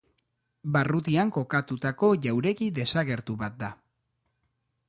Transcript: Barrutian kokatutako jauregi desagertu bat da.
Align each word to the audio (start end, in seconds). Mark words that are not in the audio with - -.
Barrutian 0.77 1.33
kokatutako 1.35 2.11
jauregi 2.25 2.71
desagertu 2.79 3.37
bat 3.45 3.63
da. 3.63 3.73